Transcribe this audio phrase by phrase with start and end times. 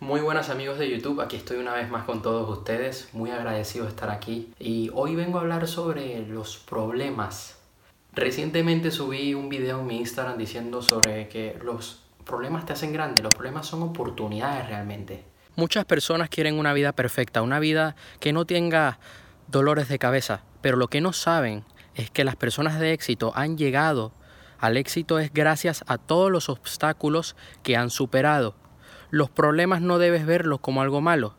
[0.00, 3.84] Muy buenas amigos de YouTube, aquí estoy una vez más con todos ustedes, muy agradecido
[3.84, 7.58] de estar aquí y hoy vengo a hablar sobre los problemas.
[8.12, 13.24] Recientemente subí un video en mi Instagram diciendo sobre que los problemas te hacen grande,
[13.24, 15.24] los problemas son oportunidades realmente.
[15.56, 19.00] Muchas personas quieren una vida perfecta, una vida que no tenga
[19.48, 21.64] dolores de cabeza, pero lo que no saben
[21.96, 24.12] es que las personas de éxito han llegado
[24.60, 27.34] al éxito es gracias a todos los obstáculos
[27.64, 28.54] que han superado
[29.10, 31.34] los problemas no debes verlos como algo malo.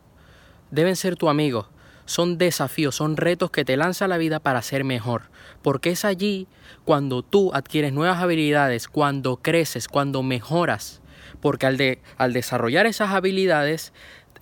[0.70, 1.68] Deben ser tu amigo.
[2.04, 5.22] Son desafíos, son retos que te lanza la vida para ser mejor.
[5.62, 6.48] Porque es allí
[6.84, 11.00] cuando tú adquieres nuevas habilidades, cuando creces, cuando mejoras.
[11.40, 13.92] Porque al, de, al desarrollar esas habilidades,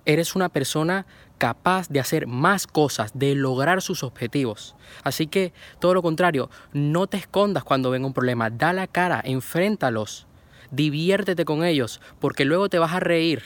[0.05, 1.05] eres una persona
[1.37, 4.75] capaz de hacer más cosas, de lograr sus objetivos.
[5.03, 9.21] Así que, todo lo contrario, no te escondas cuando venga un problema, da la cara,
[9.23, 10.27] enfréntalos
[10.71, 13.43] diviértete con ellos, porque luego te vas a reír,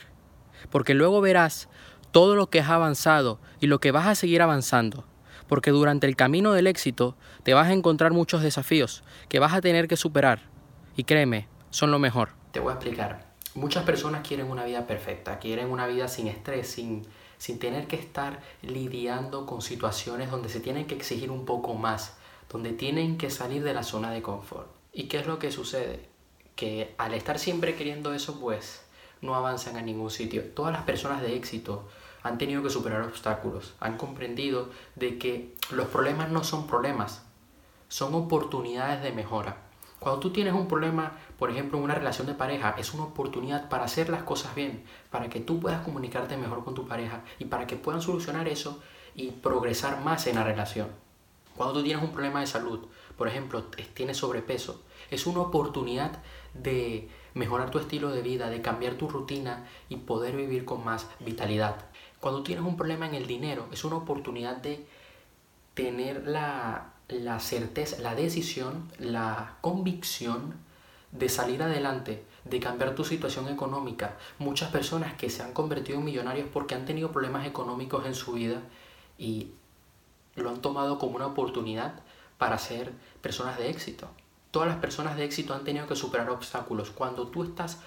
[0.70, 1.70] porque luego verás
[2.12, 5.05] todo lo que has avanzado y lo que vas a seguir avanzando,
[5.48, 9.62] porque durante el camino del éxito te vas a encontrar muchos desafíos que vas a
[9.62, 10.41] tener que superar,
[10.96, 12.30] y créeme, son lo mejor.
[12.52, 13.34] Te voy a explicar.
[13.55, 17.04] Muchas personas quieren una vida perfecta, quieren una vida sin estrés, sin,
[17.37, 22.18] sin tener que estar lidiando con situaciones donde se tienen que exigir un poco más,
[22.49, 24.68] donde tienen que salir de la zona de confort.
[24.91, 26.12] ¿Y qué es lo que sucede?
[26.55, 28.84] Que al estar siempre queriendo eso, pues
[29.21, 30.43] no avanzan a ningún sitio.
[30.54, 31.87] Todas las personas de éxito
[32.21, 37.24] han tenido que superar obstáculos, han comprendido de que los problemas no son problemas,
[37.90, 39.57] son oportunidades de mejora.
[39.99, 43.70] Cuando tú tienes un problema, por ejemplo, en una relación de pareja, es una oportunidad
[43.70, 47.46] para hacer las cosas bien, para que tú puedas comunicarte mejor con tu pareja y
[47.46, 48.81] para que puedan solucionar eso
[49.15, 50.90] y progresar más en la relación.
[51.55, 52.87] Cuando tú tienes un problema de salud,
[53.18, 56.20] por ejemplo, tienes sobrepeso, es una oportunidad
[56.54, 61.07] de mejorar tu estilo de vida, de cambiar tu rutina y poder vivir con más
[61.20, 61.76] vitalidad.
[62.20, 64.85] Cuando tienes un problema en el dinero, es una oportunidad de
[65.74, 70.56] tener la, la certeza, la decisión, la convicción
[71.12, 74.18] de salir adelante, de cambiar tu situación económica.
[74.40, 78.34] Muchas personas que se han convertido en millonarios porque han tenido problemas económicos en su
[78.34, 78.62] vida
[79.18, 79.52] y
[80.36, 81.96] lo han tomado como una oportunidad
[82.38, 84.08] para ser personas de éxito.
[84.52, 86.92] Todas las personas de éxito han tenido que superar obstáculos.
[86.92, 87.80] Cuando tú estás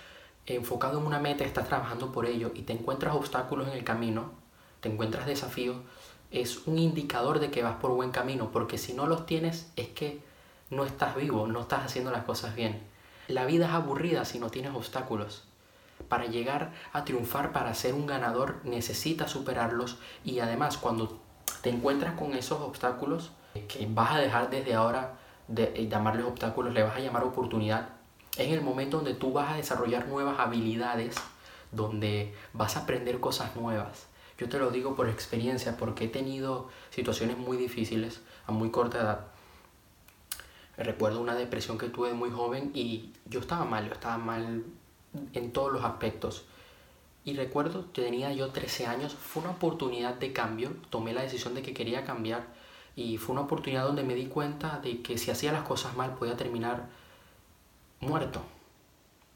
[0.47, 4.31] enfocado en una meta, estás trabajando por ello y te encuentras obstáculos en el camino,
[4.81, 5.77] te encuentras desafíos,
[6.31, 9.89] es un indicador de que vas por buen camino, porque si no los tienes es
[9.89, 10.21] que
[10.71, 12.83] no estás vivo, no estás haciendo las cosas bien.
[13.29, 15.45] La vida es aburrida si no tienes obstáculos.
[16.09, 21.21] Para llegar a triunfar, para ser un ganador, necesitas superarlos y además cuando
[21.67, 23.33] te encuentras con esos obstáculos,
[23.67, 25.15] que vas a dejar desde ahora
[25.49, 27.89] de eh, llamarles obstáculos, le vas a llamar oportunidad,
[28.39, 31.17] es el momento donde tú vas a desarrollar nuevas habilidades,
[31.73, 34.07] donde vas a aprender cosas nuevas.
[34.39, 39.01] Yo te lo digo por experiencia, porque he tenido situaciones muy difíciles a muy corta
[39.01, 39.21] edad.
[40.77, 44.63] Recuerdo una depresión que tuve muy joven y yo estaba mal, yo estaba mal
[45.33, 46.45] en todos los aspectos.
[47.27, 51.63] Y recuerdo tenía yo 13 años, fue una oportunidad de cambio, tomé la decisión de
[51.63, 52.47] que quería cambiar
[52.95, 56.15] y fue una oportunidad donde me di cuenta de que si hacía las cosas mal
[56.15, 56.89] podía terminar
[57.99, 58.43] muerto.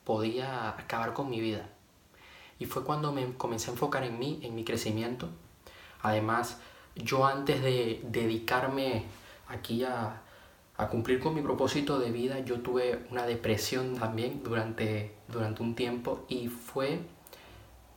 [0.05, 1.69] Podía acabar con mi vida.
[2.61, 5.29] Y fue cuando me comencé a enfocar en mí, en mi crecimiento.
[6.01, 6.61] Además,
[6.95, 9.07] yo antes de dedicarme
[9.49, 10.23] aquí a,
[10.77, 15.75] a cumplir con mi propósito de vida, yo tuve una depresión también durante, durante un
[15.75, 17.01] tiempo y fue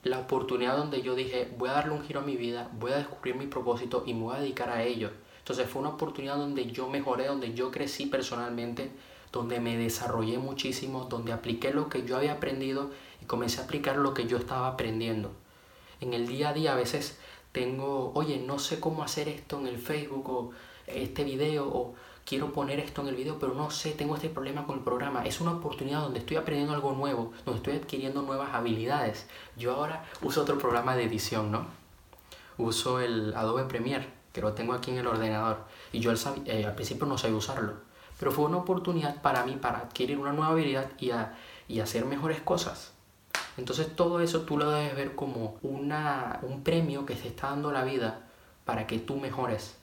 [0.04, 2.98] la oportunidad donde yo dije, voy a darle un giro a mi vida, voy a
[2.98, 5.12] descubrir mi propósito y me voy a dedicar a ello.
[5.40, 8.92] Entonces fue una oportunidad donde yo mejoré, donde yo crecí personalmente,
[9.32, 12.92] donde me desarrollé muchísimo, donde apliqué lo que yo había aprendido
[13.22, 15.32] y comencé a aplicar lo que yo estaba aprendiendo.
[16.02, 17.18] En el día a día a veces
[17.52, 20.52] tengo, oye, no sé cómo hacer esto en el Facebook o
[20.86, 21.96] este video o
[22.26, 25.26] quiero poner esto en el video, pero no sé, tengo este problema con el programa.
[25.26, 29.28] Es una oportunidad donde estoy aprendiendo algo nuevo, donde estoy adquiriendo nuevas habilidades.
[29.58, 31.66] Yo ahora uso otro programa de edición, ¿no?
[32.58, 35.60] Uso el Adobe Premiere que lo tengo aquí en el ordenador.
[35.94, 36.12] Y yo
[36.46, 37.74] eh, al principio no sabía usarlo.
[38.20, 41.12] Pero fue una oportunidad para mí para adquirir una nueva habilidad y,
[41.68, 42.92] y hacer mejores cosas.
[43.58, 47.72] Entonces todo eso tú lo debes ver como una, un premio que se está dando
[47.72, 48.22] la vida
[48.66, 49.78] para que tú mejores.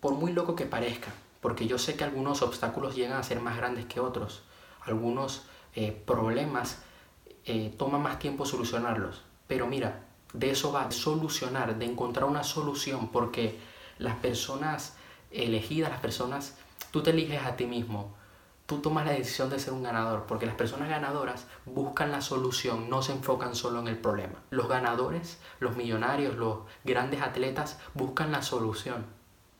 [0.00, 1.10] Por muy loco que parezca.
[1.46, 4.42] Porque yo sé que algunos obstáculos llegan a ser más grandes que otros.
[4.82, 5.44] Algunos
[5.76, 6.82] eh, problemas
[7.44, 9.22] eh, toman más tiempo solucionarlos.
[9.46, 13.10] Pero mira, de eso va, solucionar, de encontrar una solución.
[13.12, 13.60] Porque
[13.98, 14.96] las personas
[15.30, 16.56] elegidas, las personas,
[16.90, 18.12] tú te eliges a ti mismo
[18.66, 22.90] tú tomas la decisión de ser un ganador, porque las personas ganadoras buscan la solución,
[22.90, 24.42] no se enfocan solo en el problema.
[24.50, 29.06] Los ganadores, los millonarios, los grandes atletas buscan la solución.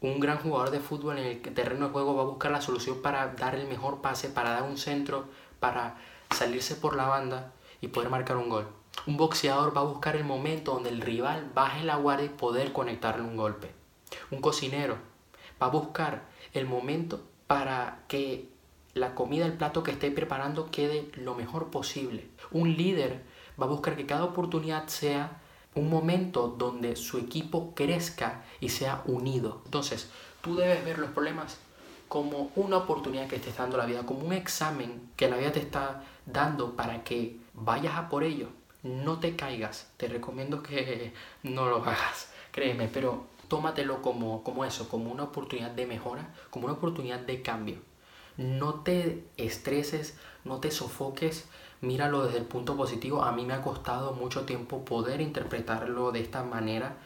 [0.00, 3.00] Un gran jugador de fútbol en el terreno de juego va a buscar la solución
[3.00, 5.25] para dar el mejor pase, para dar un centro,
[5.58, 5.96] para
[6.31, 8.69] salirse por la banda y poder marcar un gol.
[9.06, 12.72] Un boxeador va a buscar el momento donde el rival baje la guardia y poder
[12.72, 13.70] conectarle un golpe.
[14.31, 14.96] Un cocinero
[15.60, 18.48] va a buscar el momento para que
[18.94, 22.28] la comida, el plato que esté preparando quede lo mejor posible.
[22.50, 23.22] Un líder
[23.60, 25.40] va a buscar que cada oportunidad sea
[25.76, 29.62] un momento donde su equipo crezca y sea unido.
[29.67, 31.58] Entonces, tú debes ver los problemas
[32.08, 35.52] como una oportunidad que te está dando la vida, como un examen que la vida
[35.52, 38.49] te está dando para que vayas a por ello.
[38.82, 41.12] No te caigas, te recomiendo que
[41.43, 46.67] no lo hagas, créeme, pero tómatelo como, como eso, como una oportunidad de mejora, como
[46.67, 47.79] una oportunidad de cambio.
[48.36, 51.46] No te estreses, no te sofoques,
[51.80, 53.22] míralo desde el punto positivo.
[53.22, 56.96] A mí me ha costado mucho tiempo poder interpretarlo de esta manera.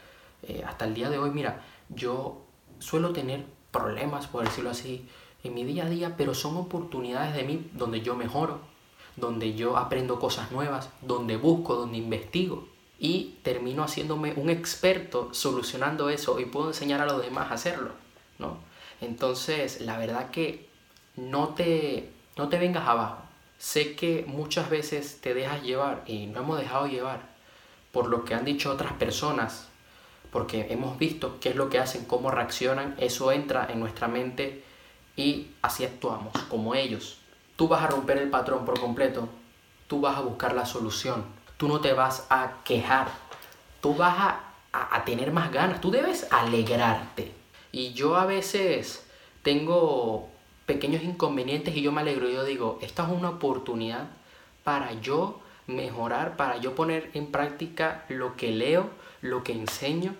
[0.43, 2.43] Eh, hasta el día de hoy, mira, yo
[2.79, 5.09] suelo tener problemas, por decirlo así,
[5.45, 8.61] en mi día a día, pero son oportunidades de mí donde yo mejoro,
[9.17, 12.69] donde yo aprendo cosas nuevas, donde busco, donde investigo
[12.99, 17.93] y termino haciéndome un experto solucionando eso y puedo enseñar a los demás a hacerlo,
[18.39, 18.59] ¿no?
[19.01, 20.70] Entonces, la verdad que
[21.21, 23.19] no te, no te vengas abajo.
[23.59, 27.21] Sé que muchas veces te dejas llevar y no hemos dejado llevar
[27.93, 29.69] por lo que han dicho otras personas,
[30.33, 34.65] porque hemos visto qué es lo que hacen, cómo reaccionan, eso entra en nuestra mente
[35.17, 37.19] y así actuamos, como ellos.
[37.57, 39.29] Tú vas a romper el patrón por completo,
[39.89, 41.25] tú vas a buscar la solución,
[41.59, 43.09] tú no te vas a quejar,
[43.83, 44.41] tú vas a,
[44.73, 47.33] a tener más ganas, tú debes alegrarte.
[47.73, 49.05] Y yo a veces
[49.43, 50.31] tengo
[50.71, 52.31] pequeños inconvenientes y yo me alegro.
[52.31, 54.07] Yo digo, esta es una oportunidad
[54.63, 58.89] para yo mejorar, para yo poner en práctica lo que leo,
[59.21, 60.15] lo que enseño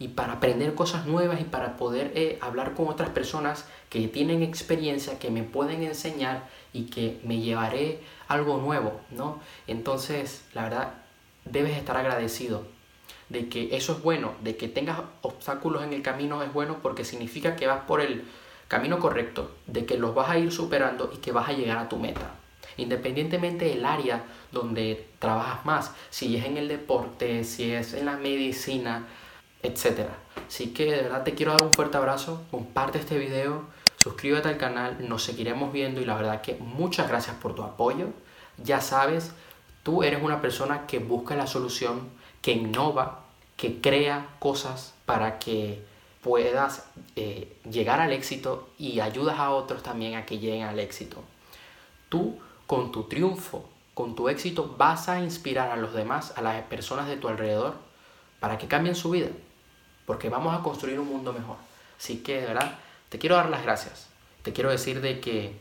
[0.00, 4.42] y para aprender cosas nuevas y para poder eh, hablar con otras personas que tienen
[4.42, 9.38] experiencia, que me pueden enseñar y que me llevaré algo nuevo, ¿no?
[9.68, 10.94] Entonces, la verdad,
[11.44, 12.66] debes estar agradecido
[13.28, 17.04] de que eso es bueno, de que tengas obstáculos en el camino es bueno porque
[17.04, 18.24] significa que vas por el
[18.72, 21.90] camino correcto, de que los vas a ir superando y que vas a llegar a
[21.90, 22.30] tu meta.
[22.78, 28.16] Independientemente del área donde trabajas más, si es en el deporte, si es en la
[28.16, 29.04] medicina,
[29.62, 30.08] etc.
[30.48, 33.64] Así que de verdad te quiero dar un fuerte abrazo, comparte este video,
[33.98, 38.06] suscríbete al canal, nos seguiremos viendo y la verdad que muchas gracias por tu apoyo.
[38.56, 39.32] Ya sabes,
[39.82, 42.08] tú eres una persona que busca la solución,
[42.40, 43.20] que innova,
[43.58, 45.91] que crea cosas para que
[46.22, 46.86] puedas
[47.16, 51.22] eh, llegar al éxito y ayudas a otros también a que lleguen al éxito.
[52.08, 56.62] Tú con tu triunfo, con tu éxito, vas a inspirar a los demás, a las
[56.62, 57.74] personas de tu alrededor,
[58.40, 59.28] para que cambien su vida,
[60.06, 61.56] porque vamos a construir un mundo mejor.
[61.98, 62.78] Así que de verdad,
[63.08, 64.08] te quiero dar las gracias.
[64.42, 65.56] Te quiero decir de que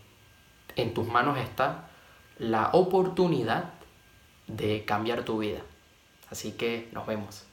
[0.75, 1.90] en tus manos está
[2.38, 3.74] la oportunidad
[4.48, 5.60] de cambiar tu vida.
[6.30, 7.46] Así que nos vemos.